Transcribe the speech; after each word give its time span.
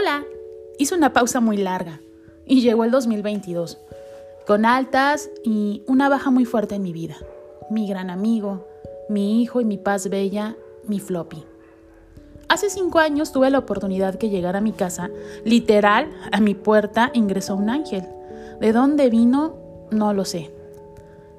Hola. 0.00 0.24
Hice 0.78 0.94
una 0.94 1.12
pausa 1.12 1.40
muy 1.40 1.58
larga 1.58 2.00
y 2.46 2.62
llegó 2.62 2.84
el 2.84 2.90
2022, 2.90 3.76
con 4.46 4.64
altas 4.64 5.28
y 5.44 5.82
una 5.86 6.08
baja 6.08 6.30
muy 6.30 6.46
fuerte 6.46 6.76
en 6.76 6.82
mi 6.82 6.94
vida. 6.94 7.16
Mi 7.68 7.86
gran 7.86 8.08
amigo, 8.08 8.66
mi 9.10 9.42
hijo 9.42 9.60
y 9.60 9.66
mi 9.66 9.76
paz 9.76 10.08
bella, 10.08 10.56
mi 10.86 11.00
floppy. 11.00 11.44
Hace 12.48 12.70
cinco 12.70 12.98
años 12.98 13.30
tuve 13.30 13.50
la 13.50 13.58
oportunidad 13.58 14.14
que 14.14 14.30
llegara 14.30 14.60
a 14.60 14.62
mi 14.62 14.72
casa, 14.72 15.10
literal, 15.44 16.10
a 16.32 16.40
mi 16.40 16.54
puerta 16.54 17.10
ingresó 17.12 17.54
un 17.54 17.68
ángel. 17.68 18.04
¿De 18.58 18.72
dónde 18.72 19.10
vino? 19.10 19.56
No 19.90 20.14
lo 20.14 20.24
sé. 20.24 20.50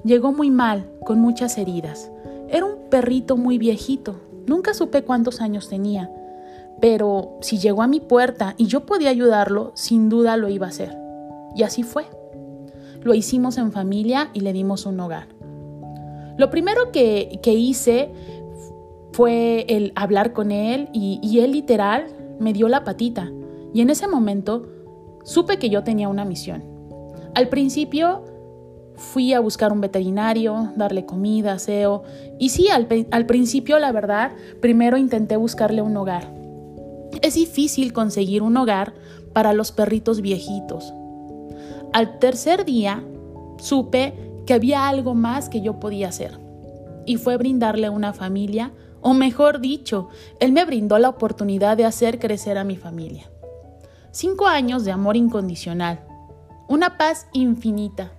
Llegó 0.04 0.34
muy 0.34 0.52
mal, 0.52 0.88
con 1.04 1.20
muchas 1.20 1.57
heridas. 1.57 2.12
Era 2.48 2.66
un 2.66 2.89
perrito 2.91 3.38
muy 3.38 3.58
viejito. 3.58 4.18
Nunca 4.46 4.76
supe 4.76 5.02
cuántos 5.02 5.41
años 5.41 5.68
tenía. 5.68 6.12
Pero 6.81 7.38
si 7.41 7.59
llegó 7.59 7.84
a 7.84 7.88
mi 7.88 7.99
puerta 7.99 8.55
y 8.58 8.66
yo 8.66 8.85
podía 8.85 9.09
ayudarlo, 9.09 9.72
sin 9.76 10.09
duda 10.09 10.35
lo 10.35 10.49
iba 10.49 10.66
a 10.66 10.70
hacer. 10.70 10.98
Y 11.55 11.63
así 11.63 11.84
fue. 11.84 12.05
Lo 13.02 13.13
hicimos 13.13 13.58
en 13.58 13.72
familia 13.72 14.30
y 14.34 14.41
le 14.41 14.52
dimos 14.52 14.86
un 14.86 14.99
hogar. 14.99 15.27
Lo 16.38 16.49
primero 16.49 16.91
que, 16.91 17.39
que 17.44 17.53
hice 17.53 18.12
fue 19.12 19.66
el 19.70 19.94
hablar 19.95 20.34
con 20.34 20.52
él 20.52 20.89
y, 20.91 21.20
y 21.22 21.39
él 21.41 21.52
literal 21.52 22.08
me 22.39 22.53
dio 22.53 22.67
la 22.67 22.84
patita. 22.84 23.31
Y 23.73 23.81
en 23.81 23.89
ese 23.89 24.08
momento 24.08 24.67
supe 25.23 25.58
que 25.58 25.70
yo 25.70 25.84
tenía 25.84 26.09
una 26.09 26.25
misión. 26.25 26.63
Al 27.36 27.48
principio 27.48 28.23
fui 28.95 29.34
a 29.34 29.39
buscar 29.39 29.72
un 29.72 29.81
veterinario, 29.81 30.72
darle 30.75 31.05
comida, 31.05 31.53
aseo. 31.53 32.03
Y 32.39 32.50
sí, 32.50 32.70
al, 32.70 32.88
al, 33.11 33.25
principio, 33.25 33.80
la 33.80 33.91
verdad, 33.91 34.31
primero 34.61 34.97
intenté 34.97 35.38
buscarle 35.38 35.81
un 35.81 35.95
hogar. 35.97 36.41
Es 37.22 37.36
difícil 37.36 37.94
conseguir 37.94 38.41
un 38.41 38.58
hogar 38.58 38.94
para 39.33 39.53
los 39.53 39.72
perritos 39.72 40.22
viejitos. 40.22 40.94
Al 41.94 42.19
tercer 42.19 42.66
día, 42.66 43.03
supe 43.59 44.13
que 44.45 44.53
había 44.53 44.88
algo 44.88 45.13
más 45.13 45.50
que 45.50 45.61
yo 45.61 45.80
podía 45.80 46.09
hacer. 46.09 46.39
Y 47.05 47.17
fue 47.17 47.38
brindarle 47.38 47.89
una 47.89 48.13
familia 48.13 48.72
o 49.02 49.13
mejor 49.13 49.59
dicho, 49.59 50.09
Él 50.39 50.52
me 50.52 50.63
brindó 50.63 51.00
la 51.00 51.09
oportunidad 51.09 51.75
de 51.75 51.86
hacer 51.86 52.19
crecer 52.19 52.58
a 52.58 52.63
mi 52.63 52.78
familia. 52.78 53.30
Cinco 54.11 54.45
años 54.45 54.85
de 54.85 54.91
amor 54.91 55.17
incondicional, 55.17 56.06
una 56.67 56.97
paz 56.97 57.28
infinita 57.33 58.11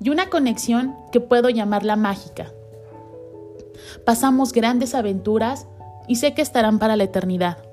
y 0.00 0.10
una 0.10 0.30
conexión 0.30 0.94
que 1.12 1.20
puedo 1.20 1.50
llamarla 1.50 1.96
mágica. 1.96 2.52
Pasamos 4.04 4.52
grandes 4.52 4.94
aventuras 4.94 5.66
y 6.06 6.16
sé 6.16 6.32
que 6.34 6.42
estarán 6.42 6.78
para 6.78 6.96
la 6.96 7.04
eternidad. 7.04 7.67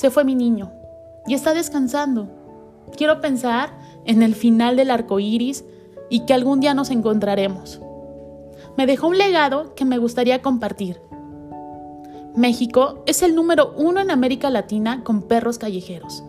Se 0.00 0.10
fue 0.10 0.24
mi 0.24 0.34
niño 0.34 0.72
y 1.26 1.34
está 1.34 1.52
descansando. 1.52 2.30
Quiero 2.96 3.20
pensar 3.20 3.78
en 4.06 4.22
el 4.22 4.34
final 4.34 4.76
del 4.76 4.90
arco 4.90 5.20
iris 5.20 5.62
y 6.08 6.24
que 6.24 6.32
algún 6.32 6.60
día 6.60 6.72
nos 6.72 6.90
encontraremos 6.90 7.82
me 8.80 8.86
dejó 8.86 9.08
un 9.08 9.18
legado 9.18 9.74
que 9.74 9.84
me 9.84 9.98
gustaría 9.98 10.40
compartir. 10.40 11.02
México 12.34 13.02
es 13.04 13.22
el 13.22 13.34
número 13.34 13.74
uno 13.76 14.00
en 14.00 14.10
América 14.10 14.48
Latina 14.48 15.04
con 15.04 15.22
perros 15.22 15.58
callejeros. 15.58 16.24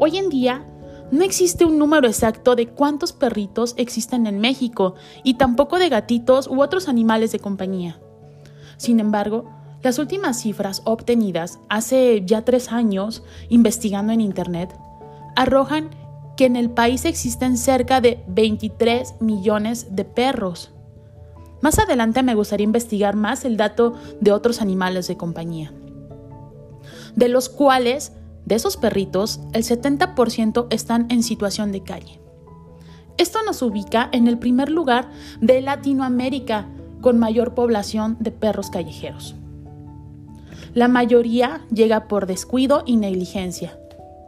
Hoy 0.00 0.16
en 0.16 0.28
día 0.28 0.66
no 1.12 1.22
existe 1.22 1.64
un 1.64 1.78
número 1.78 2.08
exacto 2.08 2.56
de 2.56 2.66
cuántos 2.66 3.12
perritos 3.12 3.74
existen 3.76 4.26
en 4.26 4.40
México 4.40 4.96
y 5.22 5.34
tampoco 5.34 5.78
de 5.78 5.88
gatitos 5.88 6.48
u 6.48 6.60
otros 6.60 6.88
animales 6.88 7.30
de 7.30 7.38
compañía. 7.38 8.00
Sin 8.76 8.98
embargo, 8.98 9.44
las 9.84 9.98
últimas 9.98 10.40
cifras 10.40 10.80
obtenidas 10.86 11.60
hace 11.68 12.22
ya 12.24 12.42
tres 12.42 12.72
años 12.72 13.22
investigando 13.50 14.14
en 14.14 14.22
Internet 14.22 14.74
arrojan 15.36 15.90
que 16.38 16.46
en 16.46 16.56
el 16.56 16.70
país 16.70 17.04
existen 17.04 17.58
cerca 17.58 18.00
de 18.00 18.24
23 18.26 19.20
millones 19.20 19.94
de 19.94 20.06
perros. 20.06 20.72
Más 21.60 21.78
adelante 21.78 22.22
me 22.22 22.34
gustaría 22.34 22.64
investigar 22.64 23.14
más 23.14 23.44
el 23.44 23.58
dato 23.58 23.92
de 24.22 24.32
otros 24.32 24.62
animales 24.62 25.06
de 25.06 25.18
compañía, 25.18 25.70
de 27.14 27.28
los 27.28 27.50
cuales, 27.50 28.12
de 28.46 28.54
esos 28.54 28.78
perritos, 28.78 29.40
el 29.52 29.64
70% 29.64 30.66
están 30.70 31.08
en 31.10 31.22
situación 31.22 31.72
de 31.72 31.82
calle. 31.82 32.20
Esto 33.18 33.40
nos 33.44 33.60
ubica 33.60 34.08
en 34.12 34.28
el 34.28 34.38
primer 34.38 34.70
lugar 34.70 35.10
de 35.42 35.60
Latinoamérica 35.60 36.68
con 37.02 37.18
mayor 37.18 37.54
población 37.54 38.16
de 38.18 38.30
perros 38.30 38.70
callejeros. 38.70 39.36
La 40.74 40.88
mayoría 40.88 41.64
llega 41.72 42.08
por 42.08 42.26
descuido 42.26 42.82
y 42.84 42.96
negligencia. 42.96 43.78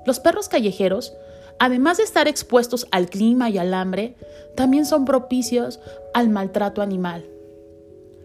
Los 0.07 0.21
perros 0.21 0.49
callejeros 0.49 1.13
además 1.59 1.99
de 1.99 2.05
estar 2.05 2.29
expuestos 2.29 2.87
al 2.91 3.09
clima 3.09 3.51
y 3.51 3.59
al 3.59 3.75
hambre, 3.75 4.17
también 4.55 4.87
son 4.87 5.05
propicios 5.05 5.81
al 6.15 6.29
maltrato 6.29 6.83
animal. 6.83 7.25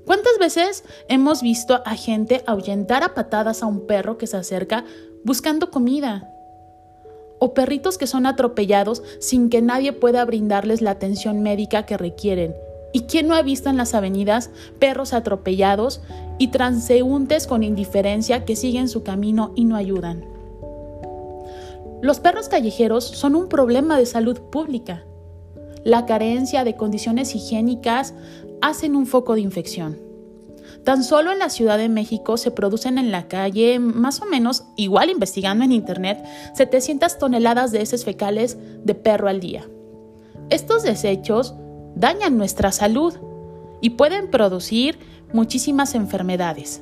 ¿Cuántas 0.06 0.38
veces 0.40 0.84
hemos 1.08 1.42
visto 1.42 1.82
a 1.86 1.96
gente 1.96 2.44
ahuyentar 2.48 3.04
a 3.04 3.14
patadas 3.14 3.64
a 3.64 3.68
un 3.68 3.86
perro 3.86 4.18
que 4.18 4.28
se 4.28 4.38
acerca 4.38 4.84
buscando 5.24 5.70
comida? 5.70 6.28
O 7.40 7.54
perritos 7.54 7.98
que 7.98 8.08
son 8.08 8.26
atropellados 8.26 9.04
sin 9.20 9.50
que 9.50 9.62
nadie 9.62 9.94
pueda 9.94 10.26
brindarles 10.26 10.82
la 10.82 10.92
atención 10.92 11.42
médica 11.42 11.86
que 11.86 11.98
requieren. 11.98 12.56
¿Y 12.94 13.02
quién 13.02 13.28
no 13.28 13.36
ha 13.36 13.42
visto 13.42 13.70
en 13.70 13.78
las 13.78 13.94
avenidas 13.94 14.50
perros 14.80 15.14
atropellados 15.14 16.02
y 16.38 16.48
transeúntes 16.50 17.48
con 17.48 17.64
indiferencia 17.64 18.46
que 18.46 18.56
siguen 18.56 18.90
su 18.90 19.04
camino 19.04 19.54
y 19.56 19.66
no 19.66 19.76
ayudan? 19.76 20.26
Los 22.02 22.20
perros 22.20 22.50
callejeros 22.50 23.06
son 23.06 23.36
un 23.36 23.48
problema 23.48 23.98
de 23.98 24.06
salud 24.06 24.40
pública. 24.40 25.06
La 25.84 26.06
carencia 26.06 26.64
de 26.64 26.76
condiciones 26.76 27.36
higiénicas 27.36 28.14
hacen 28.62 28.96
un 28.96 29.06
foco 29.06 29.36
de 29.36 29.42
infección. 29.42 30.00
Tan 30.84 31.04
solo 31.04 31.32
en 31.32 31.40
la 31.40 31.50
Ciudad 31.50 31.78
de 31.78 31.90
México 31.90 32.38
se 32.38 32.50
producen 32.50 32.98
en 32.98 33.12
la 33.12 33.28
calle, 33.28 33.78
más 33.78 34.22
o 34.22 34.26
menos, 34.26 34.64
igual 34.78 35.12
investigando 35.12 35.64
en 35.64 35.72
Internet, 35.72 36.24
700 36.56 37.20
toneladas 37.20 37.72
de 37.72 37.82
heces 37.82 38.04
fecales 38.04 38.58
de 38.84 38.96
perro 38.96 39.28
al 39.28 39.40
día. 39.40 39.68
Estos 40.50 40.82
desechos 40.82 41.54
dañan 41.96 42.38
nuestra 42.38 42.72
salud 42.72 43.14
y 43.82 43.92
pueden 43.92 44.30
producir 44.30 45.00
muchísimas 45.34 45.96
enfermedades. 45.96 46.82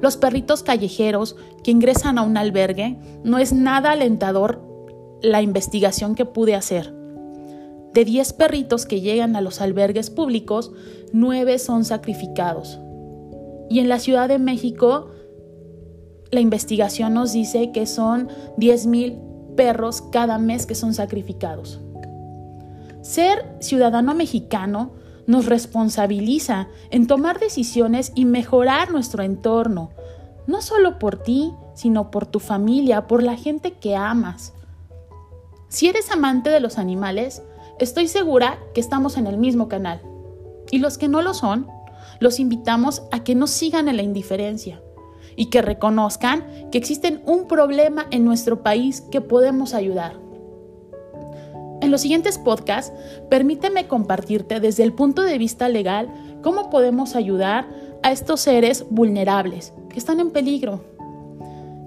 Los 0.00 0.16
perritos 0.16 0.62
callejeros 0.62 1.36
que 1.62 1.70
ingresan 1.70 2.18
a 2.18 2.22
un 2.22 2.36
albergue 2.36 2.98
no 3.24 3.38
es 3.38 3.52
nada 3.52 3.92
alentador 3.92 4.62
la 5.22 5.42
investigación 5.42 6.14
que 6.14 6.24
pude 6.24 6.54
hacer. 6.54 6.92
De 7.94 8.04
10 8.04 8.32
perritos 8.32 8.86
que 8.86 9.00
llegan 9.00 9.36
a 9.36 9.40
los 9.40 9.60
albergues 9.60 10.10
públicos, 10.10 10.72
9 11.12 11.58
son 11.58 11.84
sacrificados. 11.84 12.78
Y 13.70 13.80
en 13.80 13.88
la 13.88 13.98
Ciudad 13.98 14.28
de 14.28 14.38
México, 14.38 15.08
la 16.30 16.40
investigación 16.40 17.14
nos 17.14 17.32
dice 17.32 17.70
que 17.72 17.86
son 17.86 18.28
10.000 18.56 19.54
perros 19.54 20.02
cada 20.10 20.38
mes 20.38 20.66
que 20.66 20.74
son 20.74 20.94
sacrificados. 20.94 21.80
Ser 23.02 23.56
ciudadano 23.60 24.14
mexicano 24.14 24.92
nos 25.26 25.46
responsabiliza 25.46 26.68
en 26.90 27.06
tomar 27.06 27.40
decisiones 27.40 28.12
y 28.14 28.24
mejorar 28.24 28.92
nuestro 28.92 29.22
entorno, 29.24 29.90
no 30.46 30.62
solo 30.62 30.98
por 30.98 31.16
ti, 31.16 31.52
sino 31.74 32.10
por 32.10 32.26
tu 32.26 32.38
familia, 32.38 33.06
por 33.08 33.22
la 33.22 33.36
gente 33.36 33.72
que 33.72 33.96
amas. 33.96 34.54
Si 35.68 35.88
eres 35.88 36.10
amante 36.12 36.50
de 36.50 36.60
los 36.60 36.78
animales, 36.78 37.42
estoy 37.80 38.06
segura 38.06 38.58
que 38.74 38.80
estamos 38.80 39.16
en 39.16 39.26
el 39.26 39.36
mismo 39.36 39.68
canal. 39.68 40.00
Y 40.70 40.78
los 40.78 40.96
que 40.96 41.08
no 41.08 41.22
lo 41.22 41.34
son, 41.34 41.66
los 42.20 42.38
invitamos 42.38 43.02
a 43.10 43.24
que 43.24 43.34
no 43.34 43.48
sigan 43.48 43.88
en 43.88 43.96
la 43.96 44.02
indiferencia 44.02 44.80
y 45.34 45.46
que 45.46 45.62
reconozcan 45.62 46.70
que 46.70 46.78
existe 46.78 47.20
un 47.26 47.48
problema 47.48 48.06
en 48.10 48.24
nuestro 48.24 48.62
país 48.62 49.00
que 49.00 49.20
podemos 49.20 49.74
ayudar. 49.74 50.21
Los 51.92 52.00
siguientes 52.00 52.38
podcasts, 52.38 52.90
permíteme 53.28 53.86
compartirte 53.86 54.60
desde 54.60 54.82
el 54.82 54.94
punto 54.94 55.20
de 55.20 55.36
vista 55.36 55.68
legal 55.68 56.08
cómo 56.42 56.70
podemos 56.70 57.14
ayudar 57.16 57.68
a 58.02 58.12
estos 58.12 58.40
seres 58.40 58.86
vulnerables 58.88 59.74
que 59.90 59.98
están 59.98 60.18
en 60.18 60.30
peligro. 60.30 60.82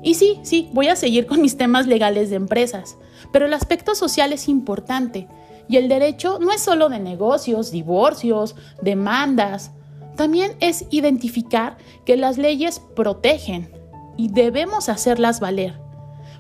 Y 0.04 0.14
sí, 0.14 0.40
sí, 0.44 0.70
voy 0.74 0.90
a 0.90 0.96
seguir 0.96 1.26
con 1.26 1.42
mis 1.42 1.58
temas 1.58 1.88
legales 1.88 2.30
de 2.30 2.36
empresas, 2.36 2.98
pero 3.32 3.48
el 3.48 3.54
aspecto 3.56 3.96
social 3.96 4.32
es 4.32 4.48
importante 4.48 5.28
y 5.68 5.78
el 5.78 5.90
derecho 5.90 6.38
no 6.40 6.52
es 6.52 6.62
solo 6.62 6.88
de 6.90 7.00
negocios, 7.00 7.72
divorcios, 7.72 8.56
demandas, 8.84 9.72
también 10.16 10.52
es 10.60 10.86
identificar 10.92 11.78
que 12.06 12.16
las 12.16 12.38
leyes 12.38 12.80
protegen 12.96 13.72
y 14.18 14.28
debemos 14.28 14.88
hacerlas 14.88 15.40
valer, 15.40 15.80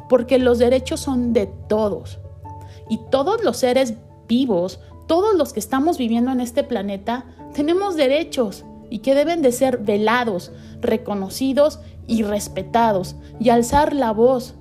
porque 0.07 0.37
los 0.37 0.59
derechos 0.59 0.99
son 0.99 1.33
de 1.33 1.47
todos 1.67 2.19
y 2.89 2.99
todos 3.09 3.43
los 3.43 3.57
seres 3.57 3.95
vivos, 4.27 4.79
todos 5.07 5.35
los 5.35 5.53
que 5.53 5.59
estamos 5.59 5.97
viviendo 5.97 6.31
en 6.31 6.39
este 6.39 6.63
planeta, 6.63 7.25
tenemos 7.53 7.95
derechos 7.95 8.65
y 8.89 8.99
que 8.99 9.15
deben 9.15 9.41
de 9.41 9.51
ser 9.51 9.79
velados, 9.79 10.51
reconocidos 10.81 11.79
y 12.07 12.23
respetados 12.23 13.15
y 13.39 13.49
alzar 13.49 13.93
la 13.93 14.11
voz 14.11 14.55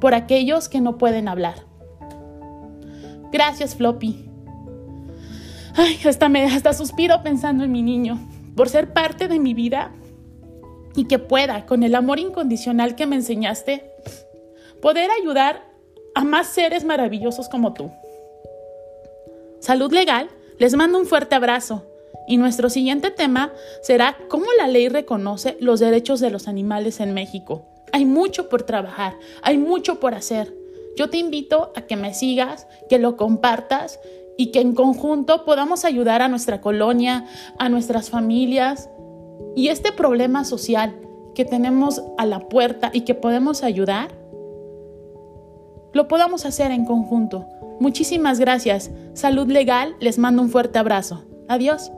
por 0.00 0.14
aquellos 0.14 0.68
que 0.68 0.80
no 0.80 0.98
pueden 0.98 1.28
hablar. 1.28 1.66
Gracias, 3.32 3.74
Floppy. 3.74 4.28
Ay, 5.76 5.98
hasta 6.04 6.28
me 6.28 6.44
hasta 6.44 6.72
suspiro 6.72 7.22
pensando 7.22 7.64
en 7.64 7.72
mi 7.72 7.82
niño, 7.82 8.18
por 8.56 8.68
ser 8.68 8.92
parte 8.92 9.28
de 9.28 9.38
mi 9.38 9.54
vida 9.54 9.92
y 10.96 11.04
que 11.04 11.18
pueda, 11.18 11.66
con 11.66 11.82
el 11.82 11.94
amor 11.94 12.18
incondicional 12.18 12.96
que 12.96 13.06
me 13.06 13.16
enseñaste, 13.16 13.92
poder 14.82 15.10
ayudar 15.20 15.69
a 16.14 16.24
más 16.24 16.48
seres 16.48 16.84
maravillosos 16.84 17.48
como 17.48 17.72
tú. 17.72 17.90
Salud 19.60 19.92
Legal 19.92 20.28
les 20.58 20.74
mando 20.74 20.98
un 20.98 21.06
fuerte 21.06 21.34
abrazo 21.34 21.84
y 22.26 22.36
nuestro 22.36 22.70
siguiente 22.70 23.10
tema 23.10 23.52
será 23.82 24.16
cómo 24.28 24.46
la 24.58 24.68
ley 24.68 24.88
reconoce 24.88 25.56
los 25.60 25.80
derechos 25.80 26.20
de 26.20 26.30
los 26.30 26.48
animales 26.48 27.00
en 27.00 27.14
México. 27.14 27.64
Hay 27.92 28.04
mucho 28.04 28.48
por 28.48 28.62
trabajar, 28.62 29.14
hay 29.42 29.58
mucho 29.58 30.00
por 30.00 30.14
hacer. 30.14 30.54
Yo 30.96 31.10
te 31.10 31.18
invito 31.18 31.72
a 31.74 31.82
que 31.82 31.96
me 31.96 32.14
sigas, 32.14 32.66
que 32.88 32.98
lo 32.98 33.16
compartas 33.16 34.00
y 34.36 34.52
que 34.52 34.60
en 34.60 34.74
conjunto 34.74 35.44
podamos 35.44 35.84
ayudar 35.84 36.22
a 36.22 36.28
nuestra 36.28 36.60
colonia, 36.60 37.26
a 37.58 37.68
nuestras 37.68 38.10
familias 38.10 38.88
y 39.56 39.68
este 39.68 39.92
problema 39.92 40.44
social 40.44 40.94
que 41.34 41.44
tenemos 41.44 42.02
a 42.18 42.26
la 42.26 42.48
puerta 42.48 42.90
y 42.92 43.02
que 43.02 43.14
podemos 43.14 43.62
ayudar, 43.62 44.10
lo 46.00 46.08
podamos 46.08 46.46
hacer 46.46 46.70
en 46.70 46.86
conjunto. 46.86 47.46
Muchísimas 47.78 48.40
gracias. 48.40 48.90
Salud 49.12 49.48
Legal, 49.48 49.96
les 50.00 50.16
mando 50.16 50.40
un 50.40 50.48
fuerte 50.48 50.78
abrazo. 50.78 51.26
Adiós. 51.46 51.92